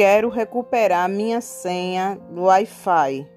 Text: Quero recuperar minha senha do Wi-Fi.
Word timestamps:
Quero 0.00 0.30
recuperar 0.30 1.06
minha 1.10 1.42
senha 1.42 2.18
do 2.30 2.44
Wi-Fi. 2.44 3.28